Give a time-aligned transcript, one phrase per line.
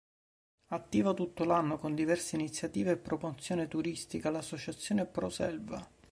[0.69, 5.87] Attiva tutto l'anno, con diverse iniziative e promozione turistica, l'Associazione Pro Selva.